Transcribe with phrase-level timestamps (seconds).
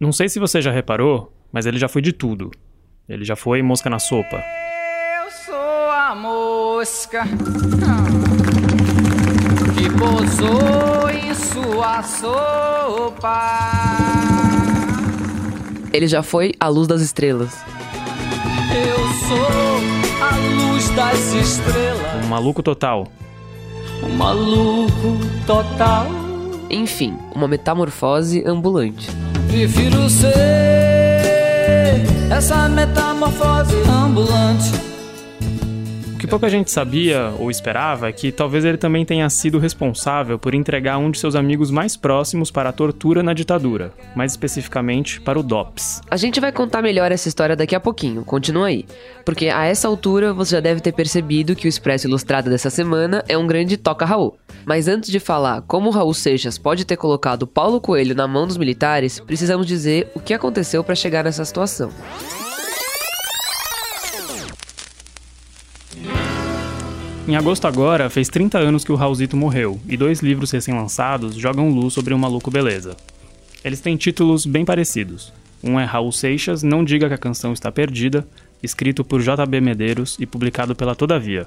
[0.00, 2.52] Não sei se você já reparou, mas ele já foi de tudo.
[3.08, 4.36] Ele já foi mosca na sopa.
[5.24, 7.24] Eu sou a mosca
[9.74, 13.40] que pousou em sua sopa.
[15.92, 17.60] Ele já foi a luz das estrelas.
[18.72, 20.36] Eu sou a
[20.70, 22.24] luz das estrelas.
[22.24, 23.08] Um maluco total.
[24.04, 26.06] Um maluco total.
[26.70, 29.08] Enfim, uma metamorfose ambulante.
[29.48, 30.28] Prefiro ser
[32.30, 34.77] essa metamorfose ambulante.
[36.28, 40.52] Que pouca gente sabia ou esperava é que talvez ele também tenha sido responsável por
[40.52, 45.38] entregar um de seus amigos mais próximos para a tortura na ditadura, mais especificamente para
[45.38, 46.02] o DOPS.
[46.10, 48.84] A gente vai contar melhor essa história daqui a pouquinho, continua aí.
[49.24, 53.24] Porque a essa altura você já deve ter percebido que o Expresso Ilustrado dessa semana
[53.26, 54.36] é um grande toca Raul.
[54.66, 58.58] Mas antes de falar como Raul Seixas pode ter colocado Paulo Coelho na mão dos
[58.58, 61.90] militares, precisamos dizer o que aconteceu para chegar nessa situação.
[67.28, 71.68] Em agosto agora, fez 30 anos que o Raulzito morreu, e dois livros recém-lançados jogam
[71.68, 72.96] luz sobre o maluco beleza.
[73.62, 75.30] Eles têm títulos bem parecidos.
[75.62, 78.26] Um é Raul Seixas, Não Diga que a Canção Está Perdida,
[78.62, 79.60] escrito por J.B.
[79.60, 81.46] Medeiros e publicado pela Todavia.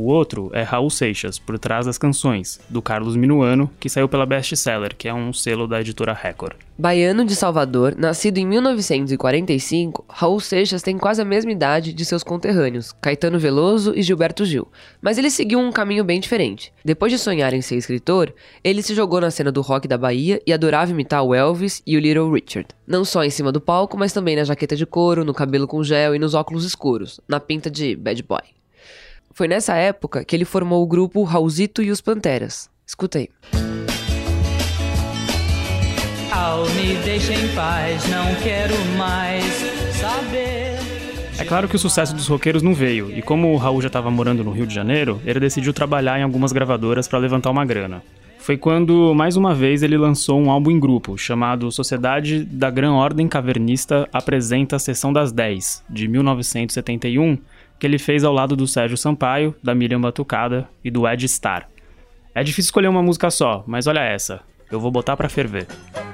[0.00, 4.24] O outro é Raul Seixas, Por Trás das Canções, do Carlos Minuano, que saiu pela
[4.24, 6.54] Best Seller, que é um selo da editora Record.
[6.78, 12.22] Baiano de Salvador, nascido em 1945, Raul Seixas tem quase a mesma idade de seus
[12.22, 14.68] conterrâneos, Caetano Veloso e Gilberto Gil.
[15.02, 16.72] Mas ele seguiu um caminho bem diferente.
[16.84, 20.40] Depois de sonhar em ser escritor, ele se jogou na cena do rock da Bahia
[20.46, 22.68] e adorava imitar o Elvis e o Little Richard.
[22.86, 25.82] Não só em cima do palco, mas também na jaqueta de couro, no cabelo com
[25.82, 28.57] gel e nos óculos escuros, na pinta de bad boy.
[29.38, 32.68] Foi nessa época que ele formou o grupo Raulzito e os Panteras.
[32.84, 33.28] Escuta aí.
[36.32, 39.44] Ao me deixa em paz, não quero mais
[39.92, 40.74] saber.
[41.38, 44.10] É claro que o sucesso dos roqueiros não veio, e como o Raul já estava
[44.10, 48.02] morando no Rio de Janeiro, ele decidiu trabalhar em algumas gravadoras para levantar uma grana.
[48.40, 52.92] Foi quando, mais uma vez, ele lançou um álbum em grupo, chamado Sociedade da Gran
[52.92, 57.38] Ordem Cavernista Apresenta a Sessão das 10, de 1971,
[57.78, 61.68] que ele fez ao lado do Sérgio Sampaio, da Miriam Batucada e do Ed Star.
[62.34, 64.40] É difícil escolher uma música só, mas olha essa.
[64.70, 65.66] Eu vou botar pra ferver.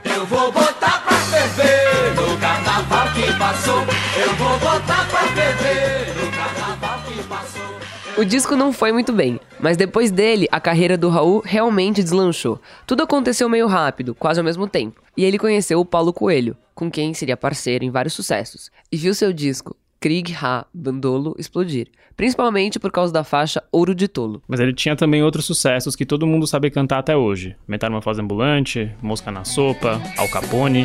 [0.04, 3.80] Eu vou botar pra ferver no carnaval que passou.
[4.16, 7.74] Eu vou botar pra ferver no carnaval que passou.
[8.16, 12.60] O disco não foi muito bem, mas depois dele, a carreira do Raul realmente deslanchou.
[12.86, 15.02] Tudo aconteceu meio rápido, quase ao mesmo tempo.
[15.16, 19.14] E ele conheceu o Paulo Coelho, com quem seria parceiro em vários sucessos, e viu
[19.14, 24.42] seu disco Krieg Ha Bandolo explodir, principalmente por causa da faixa Ouro de Tolo.
[24.46, 28.92] Mas ele tinha também outros sucessos que todo mundo sabe cantar até hoje: Metamorfose Ambulante,
[29.00, 30.80] Mosca na Sopa, Al Capone.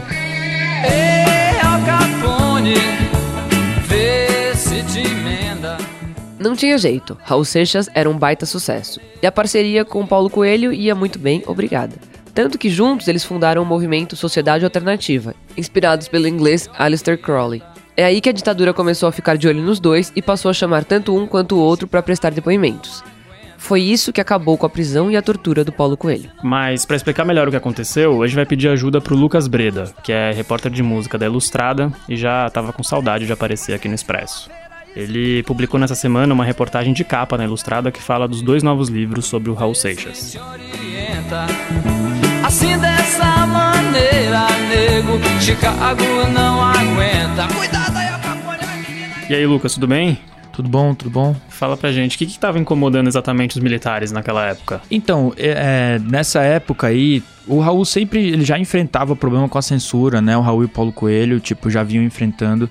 [0.86, 2.76] Ei, Al Capone,
[3.90, 5.78] vê se te emenda.
[6.40, 9.02] Não tinha jeito, Raul Seixas era um baita sucesso.
[9.22, 11.98] E a parceria com Paulo Coelho ia muito bem, obrigada.
[12.34, 17.62] Tanto que juntos eles fundaram o movimento Sociedade Alternativa, inspirados pelo inglês Aleister Crowley.
[18.00, 20.54] É aí que a ditadura começou a ficar de olho nos dois e passou a
[20.54, 23.04] chamar tanto um quanto o outro para prestar depoimentos.
[23.58, 26.32] Foi isso que acabou com a prisão e a tortura do Paulo Coelho.
[26.42, 30.14] Mas para explicar melhor o que aconteceu, hoje vai pedir ajuda pro Lucas Breda, que
[30.14, 33.96] é repórter de música da Ilustrada e já tava com saudade de aparecer aqui no
[33.96, 34.50] Expresso.
[34.96, 38.88] Ele publicou nessa semana uma reportagem de capa na Ilustrada que fala dos dois novos
[38.88, 40.38] livros sobre o Raul Seixas.
[42.50, 47.48] Assim dessa maneira, nego, Chicago não aguenta.
[47.56, 50.18] Cuidado aí, E aí, Lucas, tudo bem?
[50.52, 51.36] Tudo bom, tudo bom?
[51.48, 54.82] Fala pra gente, o que que tava incomodando exatamente os militares naquela época?
[54.90, 59.62] Então, é, é, nessa época aí, o Raul sempre ele já enfrentava problema com a
[59.62, 60.36] censura, né?
[60.36, 62.68] O Raul e o Paulo Coelho, tipo, já vinham enfrentando.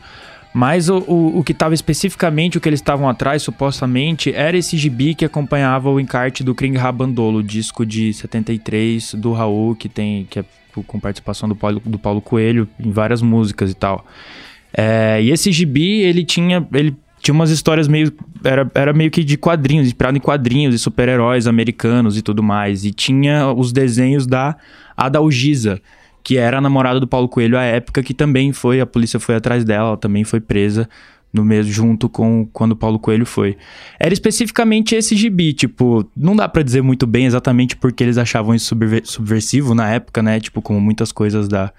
[0.52, 4.76] Mas o, o, o que estava especificamente, o que eles estavam atrás, supostamente, era esse
[4.76, 10.26] gibi que acompanhava o encarte do Kring Rabandolo, disco de 73 do Raul, que tem
[10.28, 10.44] que é
[10.86, 14.06] com participação do Paulo, do Paulo Coelho em várias músicas e tal.
[14.72, 18.12] É, e esse gibi, ele tinha, ele tinha umas histórias meio.
[18.44, 22.84] Era, era meio que de quadrinhos, inspirado em quadrinhos e super-heróis americanos e tudo mais.
[22.84, 24.56] E tinha os desenhos da
[24.96, 25.80] Adalgisa,
[26.22, 29.34] que era a namorada do Paulo Coelho à época, que também foi, a polícia foi
[29.34, 30.88] atrás dela, ela também foi presa
[31.32, 33.56] no mesmo junto com quando o Paulo Coelho foi.
[33.98, 38.54] Era especificamente esse gibi, tipo, não dá para dizer muito bem exatamente porque eles achavam
[38.54, 40.40] isso subver subversivo na época, né?
[40.40, 41.72] Tipo, como muitas coisas da,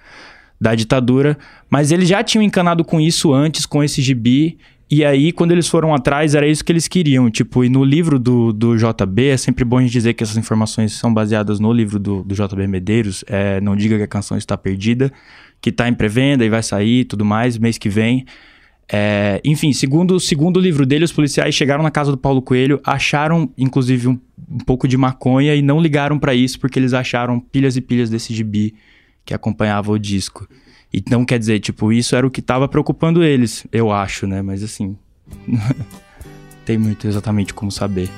[0.60, 1.38] da ditadura,
[1.70, 4.58] mas eles já tinham encanado com isso antes, com esse gibi,
[4.92, 7.30] E aí, quando eles foram atrás, era isso que eles queriam.
[7.30, 10.36] Tipo, e no livro do, do JB, é sempre bom a gente dizer que essas
[10.36, 13.24] informações são baseadas no livro do, do JB Medeiros.
[13.28, 15.12] É, não diga que a canção está perdida,
[15.62, 18.26] que está em pré-venda e vai sair tudo mais, mês que vem.
[18.92, 22.82] É, enfim, segundo, segundo o livro dele, os policiais chegaram na casa do Paulo Coelho,
[22.84, 24.20] acharam, inclusive, um,
[24.50, 28.10] um pouco de maconha e não ligaram para isso porque eles acharam pilhas e pilhas
[28.10, 28.74] desse gibi
[29.24, 30.48] que acompanhava o disco.
[30.92, 34.42] Então, quer dizer, tipo, isso era o que tava preocupando eles, eu acho, né?
[34.42, 34.98] Mas assim,
[36.66, 38.10] tem muito exatamente como saber.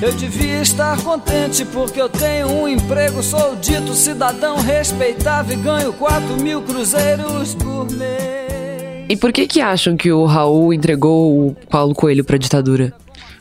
[0.00, 5.92] Eu devia estar contente porque eu tenho um emprego, sou dito cidadão respeitável e ganho
[5.92, 9.04] 4 mil cruzeiros por mês.
[9.08, 12.92] E por que que acham que o Raul entregou o Paulo Coelho pra ditadura?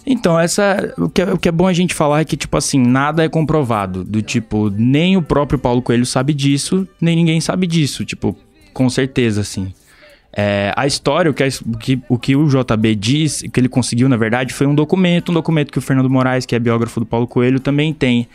[0.05, 0.93] Então, essa.
[0.97, 3.23] O que, é, o que é bom a gente falar é que, tipo assim, nada
[3.23, 4.03] é comprovado.
[4.03, 8.03] Do tipo, nem o próprio Paulo Coelho sabe disso, nem ninguém sabe disso.
[8.03, 8.35] Tipo,
[8.73, 9.71] com certeza, assim.
[10.33, 14.07] É, a história, o que, o que, o que o JB diz, que ele conseguiu,
[14.07, 17.05] na verdade, foi um documento, um documento que o Fernando Moraes, que é biógrafo do
[17.05, 18.27] Paulo Coelho, também tem.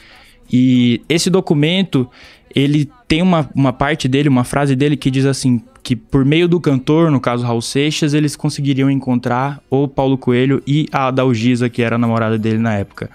[0.53, 2.09] E esse documento,
[2.57, 6.49] ele tem uma, uma parte dele, uma frase dele que diz assim: que por meio
[6.49, 11.69] do cantor, no caso Raul Seixas, eles conseguiriam encontrar o Paulo Coelho e a Adalgisa,
[11.69, 13.11] que era a namorada dele na época.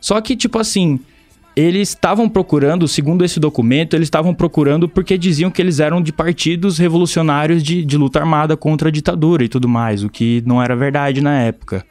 [0.00, 1.00] Só que, tipo assim,
[1.56, 6.12] eles estavam procurando, segundo esse documento, eles estavam procurando porque diziam que eles eram de
[6.12, 10.62] partidos revolucionários de, de luta armada contra a ditadura e tudo mais, o que não
[10.62, 11.86] era verdade na época.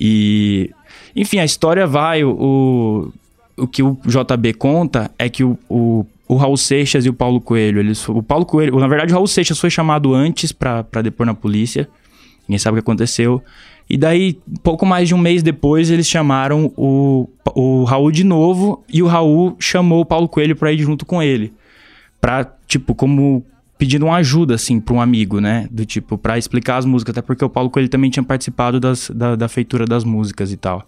[0.00, 0.70] E,
[1.14, 3.12] enfim, a história vai, o,
[3.56, 7.40] o, que o JB conta é que o, o, o Raul Seixas e o Paulo
[7.40, 11.26] Coelho, eles, o Paulo Coelho, na verdade o Raul Seixas foi chamado antes para depor
[11.26, 11.88] na polícia,
[12.48, 13.42] ninguém sabe o que aconteceu,
[13.88, 18.82] e daí, pouco mais de um mês depois, eles chamaram o, o Raul de novo
[18.90, 21.52] e o Raul chamou o Paulo Coelho pra ir junto com ele.
[22.18, 23.44] Pra, tipo, como
[23.76, 25.68] pedindo uma ajuda, assim, pra um amigo, né?
[25.70, 29.10] Do tipo, pra explicar as músicas, até porque o Paulo Coelho também tinha participado das,
[29.10, 30.86] da, da feitura das músicas e tal.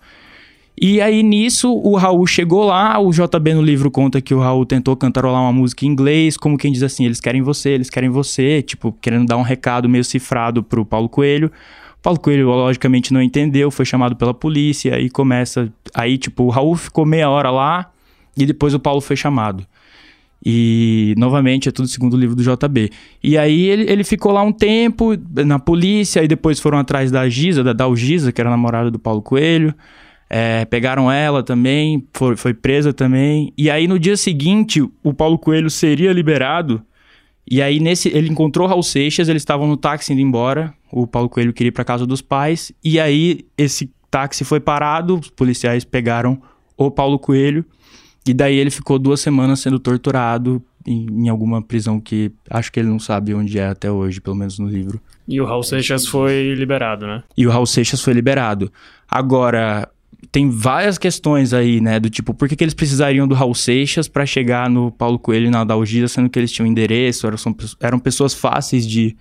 [0.80, 4.66] E aí nisso o Raul chegou lá, o JB no livro conta que o Raul
[4.66, 8.10] tentou cantarolar uma música em inglês, como quem diz assim, eles querem você, eles querem
[8.10, 11.50] você, tipo, querendo dar um recado meio cifrado pro Paulo Coelho.
[12.02, 15.72] Paulo Coelho, logicamente, não entendeu, foi chamado pela polícia e começa.
[15.94, 17.90] Aí, tipo, o Raul ficou meia hora lá
[18.36, 19.64] e depois o Paulo foi chamado.
[20.44, 22.90] E, novamente, é tudo segundo o livro do JB.
[23.22, 25.14] E aí ele, ele ficou lá um tempo
[25.46, 29.22] na polícia, e depois foram atrás da Giza, da Dalgisa, que era namorada do Paulo
[29.22, 29.74] Coelho.
[30.28, 33.52] É, pegaram ela também, foi, foi presa também.
[33.56, 36.84] E aí no dia seguinte, o Paulo Coelho seria liberado
[37.50, 40.72] e aí, nesse, ele encontrou Raul Seixas, eles estavam no táxi indo embora.
[40.90, 42.72] O Paulo Coelho queria ir pra casa dos pais.
[42.82, 46.40] E aí, esse táxi foi parado, os policiais pegaram
[46.76, 47.64] o Paulo Coelho.
[48.26, 52.80] E daí ele ficou duas semanas sendo torturado em, em, alguma prisão que acho que
[52.80, 54.98] ele não sabe onde é até hoje, pelo menos no livro.
[55.28, 57.22] E o Raul Seixas foi liberado, né?
[57.36, 58.72] E o Raul Seixas foi liberado.
[59.06, 59.86] Agora,
[60.30, 62.00] tem várias questões aí, né?
[62.00, 65.46] Do tipo, por que, que eles precisariam do Raul Seixas para chegar no Paulo Coelho
[65.46, 67.38] e na Adalgisa, sendo que eles tinham endereço, eram,
[67.80, 69.16] eram pessoas fáceis de,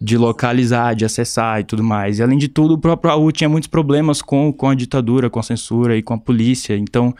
[0.00, 2.18] de localizar, de acessar e tudo mais.
[2.18, 5.40] E além de tudo, o próprio Raul tinha muitos problemas com, com a ditadura, com
[5.40, 6.76] a censura e com a polícia.
[6.76, 7.14] Então,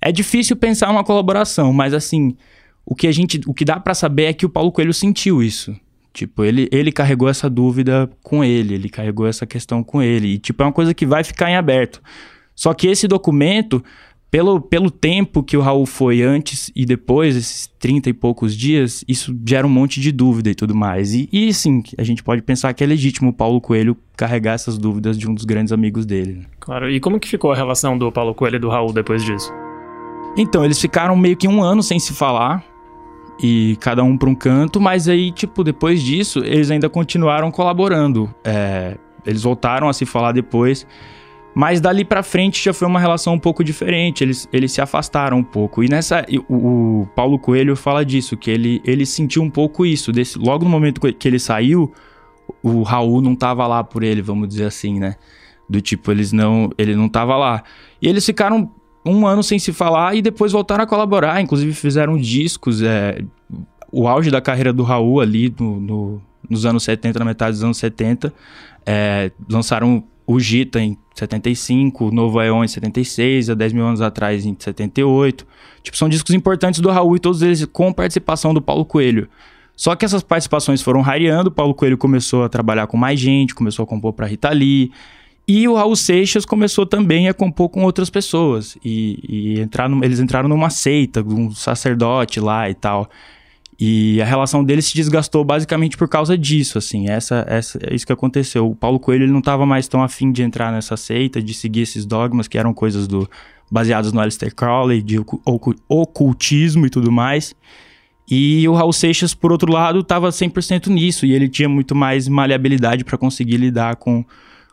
[0.00, 2.36] é difícil pensar uma colaboração, mas assim,
[2.84, 5.42] o que a gente, o que dá para saber é que o Paulo Coelho sentiu
[5.42, 5.74] isso.
[6.12, 10.34] Tipo, ele, ele carregou essa dúvida com ele, ele carregou essa questão com ele.
[10.34, 12.02] E, tipo, é uma coisa que vai ficar em aberto.
[12.54, 13.82] Só que esse documento,
[14.30, 19.04] pelo, pelo tempo que o Raul foi antes e depois, esses 30 e poucos dias,
[19.06, 21.14] isso gera um monte de dúvida e tudo mais.
[21.14, 24.78] E, e sim, a gente pode pensar que é legítimo o Paulo Coelho carregar essas
[24.78, 26.32] dúvidas de um dos grandes amigos dele.
[26.34, 26.44] Né?
[26.60, 29.52] Claro, e como que ficou a relação do Paulo Coelho e do Raul depois disso?
[30.36, 32.64] Então, eles ficaram meio que um ano sem se falar,
[33.42, 38.32] e cada um para um canto, mas aí, tipo, depois disso, eles ainda continuaram colaborando.
[38.44, 38.96] É,
[39.26, 40.86] eles voltaram a se falar depois.
[41.54, 45.38] Mas dali para frente já foi uma relação um pouco diferente, eles, eles se afastaram
[45.38, 45.84] um pouco.
[45.84, 50.10] E nessa o, o, Paulo Coelho fala disso, que ele, ele sentiu um pouco isso,
[50.12, 51.92] desse, logo no momento que ele saiu,
[52.62, 55.16] o Raul não tava lá por ele, vamos dizer assim, né?
[55.68, 57.62] Do tipo, eles não, ele não tava lá.
[58.00, 58.70] E eles ficaram
[59.04, 63.22] um ano sem se falar e depois voltaram a colaborar, inclusive fizeram discos, é,
[63.90, 67.64] o auge da carreira do Raul ali no, no, nos anos 70, na metade dos
[67.64, 68.32] anos 70,
[68.86, 74.00] é, lançaram o Gita em 75, o Novo Aeon em 76, há 10 mil anos
[74.00, 75.46] atrás em 78.
[75.82, 79.28] Tipo, são discos importantes do Raul e todos eles com participação do Paulo Coelho.
[79.76, 83.54] Só que essas participações foram rareando, o Paulo Coelho começou a trabalhar com mais gente,
[83.54, 84.92] começou a compor para Rita Lee,
[85.46, 88.76] e o Raul Seixas começou também a compor com outras pessoas.
[88.84, 93.10] E, e entrar no, eles entraram numa seita, um sacerdote lá e tal.
[93.84, 97.08] E a relação dele se desgastou basicamente por causa disso, assim.
[97.08, 98.70] Essa, essa, é isso que aconteceu.
[98.70, 101.80] O Paulo Coelho ele não estava mais tão afim de entrar nessa seita, de seguir
[101.80, 103.28] esses dogmas que eram coisas do
[103.68, 105.18] baseados no Aleister Crowley, de
[105.88, 107.56] ocultismo e tudo mais.
[108.30, 112.28] E o Raul Seixas, por outro lado, estava 100% nisso, e ele tinha muito mais
[112.28, 114.24] maleabilidade para conseguir lidar com,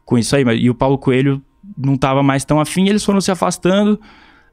[0.06, 0.44] com isso aí.
[0.60, 1.42] E o Paulo Coelho
[1.76, 4.00] não estava mais tão afim, eles foram se afastando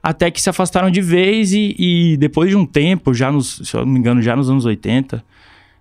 [0.06, 3.76] até que se afastaram de vez e, e, depois de um tempo, já nos, se
[3.76, 5.20] eu não me engano, já nos anos 80,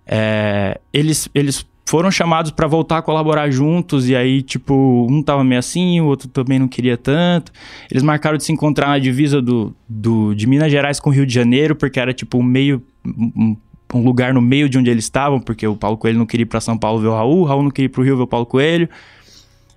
[0.04, 5.44] é, eles, eles foram chamados para voltar a colaborar juntos e aí, tipo, um tava
[5.44, 7.52] meio assim, o outro também não queria tanto.
[7.92, 11.28] Eles marcaram de se encontrar na divisa do, do, de Minas Gerais com o Rio
[11.28, 12.82] de Janeiro, porque era, tipo, um meio...
[13.06, 13.56] Um,
[13.94, 16.48] um lugar no meio de onde eles estavam, porque o Paulo Coelho não queria ir
[16.48, 18.28] para São Paulo ver o Raul, o Raul não queria ir pro Rio ver o
[18.28, 18.90] Paulo Coelho.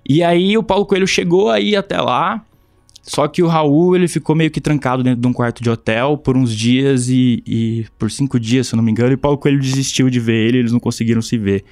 [0.09, 2.43] E aí o Paulo Coelho chegou aí até lá,
[3.01, 6.17] só que o Raul, ele ficou meio que trancado dentro de um quarto de hotel
[6.17, 9.37] por uns dias e, e por cinco dias, se eu não me engano, e Paulo
[9.37, 11.63] Coelho desistiu de ver ele, eles não conseguiram se ver.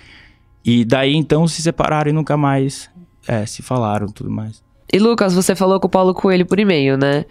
[0.66, 2.90] E daí então se separaram e nunca mais
[3.28, 4.64] é, se falaram tudo mais.
[4.92, 7.26] E Lucas, você falou com o Paulo Coelho por e-mail, né?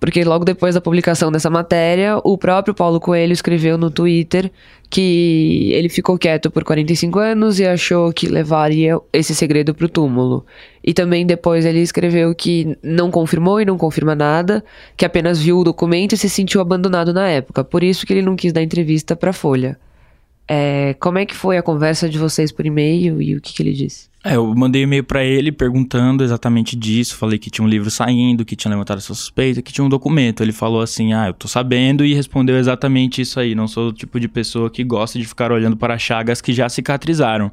[0.00, 4.50] Porque logo depois da publicação dessa matéria, o próprio Paulo Coelho escreveu no Twitter
[4.88, 9.88] que ele ficou quieto por 45 anos e achou que levaria esse segredo para o
[9.88, 10.44] túmulo.
[10.82, 14.64] E também depois ele escreveu que não confirmou e não confirma nada,
[14.96, 17.62] que apenas viu o documento e se sentiu abandonado na época.
[17.62, 19.78] Por isso que ele não quis dar entrevista para a Folha.
[20.52, 23.62] É, como é que foi a conversa de vocês por e-mail e o que, que
[23.62, 24.10] ele disse?
[24.24, 27.16] É, eu mandei e-mail para ele perguntando exatamente disso.
[27.16, 30.42] Falei que tinha um livro saindo, que tinha levantado essa suspeita, que tinha um documento.
[30.42, 33.54] Ele falou assim: Ah, eu tô sabendo, e respondeu exatamente isso aí.
[33.54, 36.68] Não sou o tipo de pessoa que gosta de ficar olhando para chagas que já
[36.68, 37.52] cicatrizaram.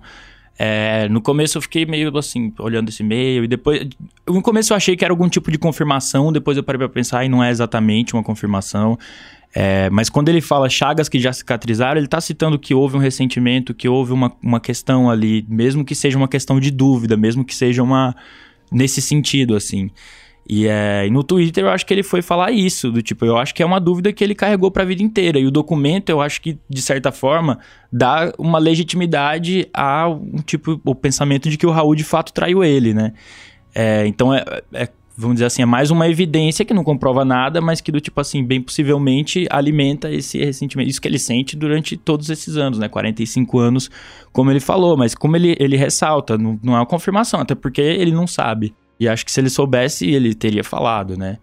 [0.58, 3.88] É, no começo eu fiquei meio assim, olhando esse e-mail, e depois.
[4.28, 7.24] No começo eu achei que era algum tipo de confirmação, depois eu parei pra pensar
[7.24, 8.98] e não é exatamente uma confirmação.
[9.60, 13.00] É, mas quando ele fala chagas que já cicatrizaram, ele está citando que houve um
[13.00, 17.44] ressentimento, que houve uma, uma questão ali, mesmo que seja uma questão de dúvida, mesmo
[17.44, 18.16] que seja uma.
[18.72, 19.90] nesse sentido, assim.
[20.48, 23.36] E, é, e no Twitter eu acho que ele foi falar isso, do tipo, eu
[23.36, 25.40] acho que é uma dúvida que ele carregou para a vida inteira.
[25.40, 27.58] E o documento, eu acho que, de certa forma,
[27.92, 32.94] dá uma legitimidade ao tipo, o pensamento de que o Raul de fato traiu ele,
[32.94, 33.12] né?
[33.74, 37.60] É, então é, é vamos dizer assim, é mais uma evidência que não comprova nada,
[37.60, 41.98] mas que do tipo assim, bem possivelmente alimenta esse ressentimento, isso que ele sente durante
[41.98, 43.90] todos esses anos, né, 45 anos,
[44.32, 47.82] como ele falou, mas como ele, ele ressalta, não, não é uma confirmação, até porque
[47.82, 48.76] ele não sabe.
[49.00, 51.38] E acho que se ele soubesse, ele teria falado, né?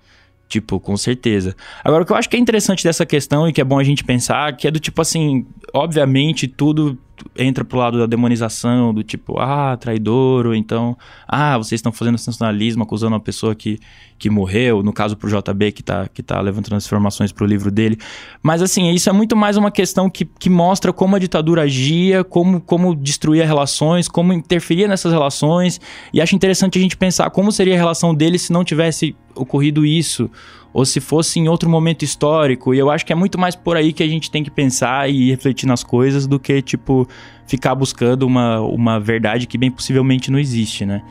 [0.49, 1.57] Tipo, com certeza.
[1.83, 3.85] Agora, o que eu acho que é interessante dessa questão e que é bom a
[3.85, 6.99] gente pensar, que é do tipo assim, obviamente tudo
[7.37, 12.19] entra pro lado da demonização, do tipo, ah, traidor, ou então, ah, vocês estão fazendo
[12.19, 13.79] sensacionalismo, acusando uma pessoa que,
[14.25, 17.71] que morreu, no caso pro JB, que tá, que tá levantando as informações pro livro
[17.71, 17.99] dele.
[18.43, 22.25] Mas, assim, isso é muito mais uma questão que, que mostra como a ditadura agia,
[22.25, 25.79] como, como destruía relações, como interferia nessas relações,
[26.11, 29.85] e acho interessante a gente pensar como seria a relação dele se não tivesse ocorrido
[29.85, 30.31] isso,
[30.73, 32.73] ou se fosse em outro momento histórico.
[32.73, 35.07] E eu acho que é muito mais por aí que a gente tem que pensar
[35.11, 37.07] e refletir nas coisas do que, tipo,
[37.47, 41.03] ficar buscando uma, uma verdade que bem possivelmente não existe, né?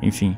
[0.00, 0.36] Enfim.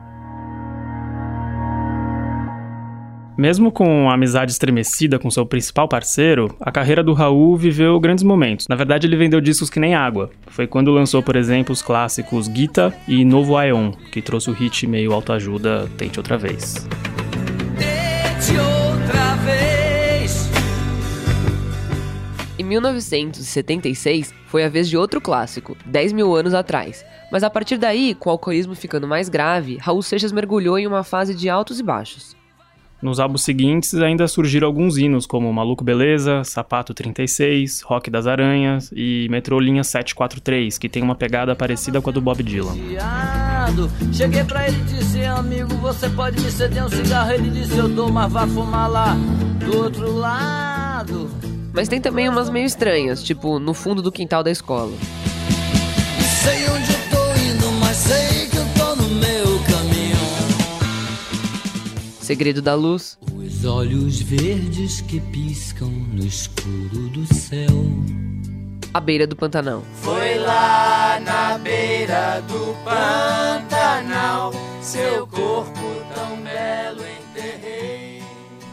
[3.36, 8.22] Mesmo com a amizade estremecida com seu principal parceiro, a carreira do Raul viveu grandes
[8.22, 8.68] momentos.
[8.68, 10.30] Na verdade, ele vendeu discos que nem água.
[10.46, 14.86] Foi quando lançou, por exemplo, os clássicos Gita e Novo Aeon, que trouxe o hit
[14.86, 16.86] meio autoajuda Tente Outra Vez
[18.58, 20.50] outra vez.
[22.58, 27.04] Em 1976 foi a vez de outro clássico, 10 mil anos atrás.
[27.30, 31.02] Mas a partir daí, com o alcoolismo ficando mais grave, Raul Seixas mergulhou em uma
[31.02, 32.36] fase de altos e baixos.
[33.04, 38.90] Nos álbuns seguintes ainda surgiram alguns hinos, como Maluco Beleza, Sapato 36, Rock das Aranhas
[38.96, 42.74] e Metrô Linha 743, que tem uma pegada parecida com a do Bob Dylan.
[44.10, 47.32] Cheguei pra ele disse, amigo, você pode me ceder um cigarro?
[47.32, 49.14] Ele disse, eu dou, mas vá fumar lá
[49.60, 51.28] do outro lado.
[51.74, 54.94] Mas tem também umas meio estranhas, tipo no fundo do quintal da escola.
[56.42, 57.03] Sei onde
[62.24, 63.18] Segredo da luz.
[63.36, 67.68] Os olhos verdes que piscam no escuro do céu
[68.94, 69.82] à beira do Pantanal.
[69.96, 75.82] Foi lá na beira do Pantanal, seu corpo
[76.14, 78.22] tão belo enterrei.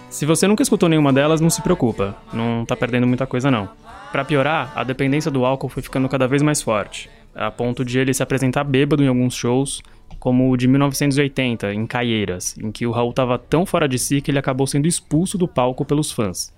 [0.09, 3.67] Se você nunca escutou nenhuma delas, não se preocupa, não tá perdendo muita coisa não.
[4.13, 7.99] Para piorar, a dependência do álcool foi ficando cada vez mais forte, a ponto de
[7.99, 9.81] ele se apresentar bêbado em alguns shows,
[10.21, 14.21] como o de 1980, em Caieiras, em que o Raul estava tão fora de si
[14.21, 16.53] que ele acabou sendo expulso do palco pelos fãs.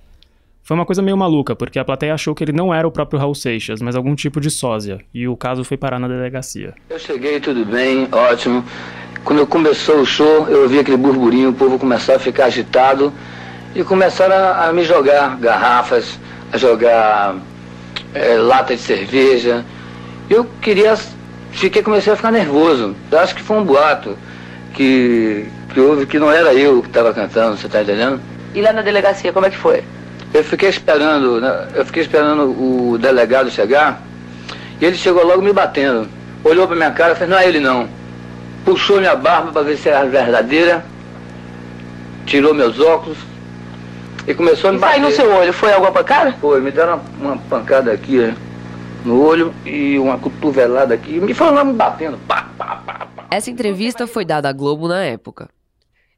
[0.62, 3.18] Foi uma coisa meio maluca, porque a plateia achou que ele não era o próprio
[3.18, 6.74] Raul Seixas, mas algum tipo de sósia, e o caso foi parar na delegacia.
[6.90, 8.66] Eu cheguei, tudo bem, ótimo.
[9.24, 13.14] Quando começou o show, eu ouvi aquele burburinho, o povo começou a ficar agitado
[13.74, 16.20] e começaram a, a me jogar garrafas,
[16.52, 17.38] a jogar
[18.14, 19.66] é, lata de cerveja.
[20.30, 20.98] Eu queria,
[21.54, 22.96] fiquei, comecei a ficar nervoso.
[23.12, 24.18] Eu acho que foi um boato
[24.74, 28.20] que, que houve, que não era eu que estava cantando, você está entendendo?
[28.54, 29.84] E lá na delegacia, como é que foi?
[30.34, 34.02] Eu fiquei esperando, né, eu fiquei esperando o delegado chegar
[34.82, 36.08] e ele chegou logo me batendo.
[36.44, 37.88] Olhou para minha cara e falou, não é ele não.
[38.66, 40.84] Puxou minha barba para ver se era verdadeira,
[42.26, 43.18] tirou meus óculos,
[44.28, 45.02] e começou a me bater.
[45.02, 46.34] no seu olho, foi alguma pancada?
[46.40, 48.36] Foi, me deram uma, uma pancada aqui né,
[49.06, 51.20] no olho e uma cotovelada aqui.
[51.20, 52.18] Me lá me batendo.
[52.28, 53.08] Pá, pá, pá.
[53.30, 55.50] Essa entrevista foi dada à Globo na época.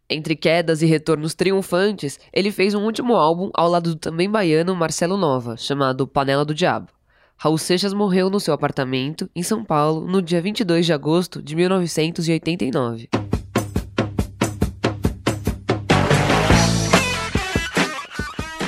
[0.10, 4.76] Entre quedas e retornos triunfantes, ele fez um último álbum ao lado do também baiano
[4.76, 6.90] Marcelo Nova, chamado Panela do Diabo.
[7.38, 11.56] Raul Seixas morreu no seu apartamento, em São Paulo, no dia 22 de agosto de
[11.56, 13.10] 1989.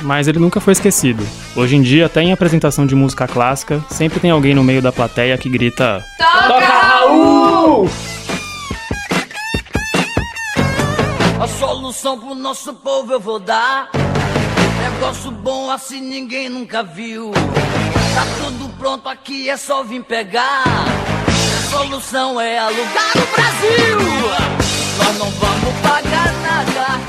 [0.02, 1.26] Mas ele nunca foi esquecido.
[1.56, 4.92] Hoje em dia, até em apresentação de música clássica, sempre tem alguém no meio da
[4.92, 7.88] plateia que grita: Toca Raul!
[11.40, 13.90] A solução pro nosso povo eu vou dar.
[14.80, 17.30] Negócio bom assim ninguém nunca viu.
[17.32, 20.64] Tá tudo pronto aqui, é só vir pegar.
[20.66, 23.98] A solução é alugar o Brasil.
[24.98, 27.07] Nós não vamos pagar nada.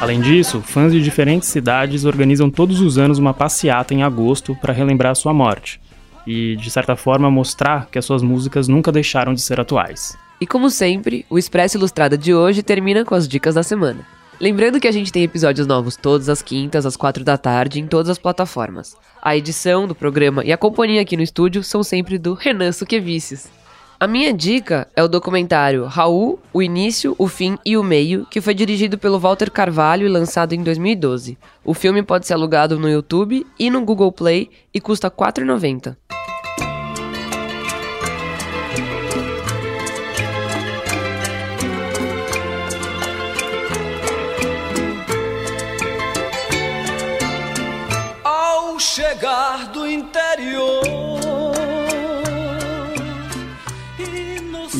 [0.00, 4.72] Além disso, fãs de diferentes cidades organizam todos os anos uma passeata em agosto para
[4.72, 5.80] relembrar sua morte
[6.26, 10.16] e, de certa forma, mostrar que as suas músicas nunca deixaram de ser atuais.
[10.38, 14.06] E como sempre, o Expresso Ilustrada de hoje termina com as dicas da semana.
[14.38, 17.86] Lembrando que a gente tem episódios novos todas as quintas, às quatro da tarde, em
[17.86, 18.94] todas as plataformas.
[19.22, 23.46] A edição do programa e a companhia aqui no estúdio são sempre do Renan Suquevicius.
[23.98, 28.42] A minha dica é o documentário Raul, o Início, o Fim e o Meio, que
[28.42, 31.38] foi dirigido pelo Walter Carvalho e lançado em 2012.
[31.64, 35.96] O filme pode ser alugado no YouTube e no Google Play e custa R$ 4,90.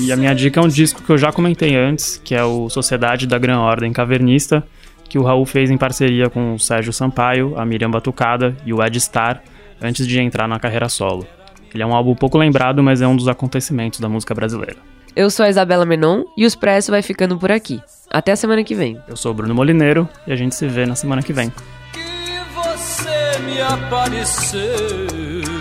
[0.06, 2.68] E, a minha dica é um disco que eu já comentei antes, que é o
[2.70, 4.62] Sociedade da Gran Ordem Cavernista,
[5.08, 8.80] que o Raul fez em parceria com o Sérgio Sampaio, a Miriam Batucada e o
[8.80, 9.42] Ed Star,
[9.82, 11.26] antes de entrar na carreira solo.
[11.74, 14.76] Ele é um álbum pouco lembrado, mas é um dos acontecimentos da música brasileira.
[15.16, 17.80] Eu sou a Isabela Menon e o Expresso vai ficando por aqui.
[18.08, 19.00] Até a semana que vem.
[19.08, 21.50] Eu sou o Bruno Molineiro e a gente se vê na semana que vem.
[21.92, 25.55] que você me apareceu.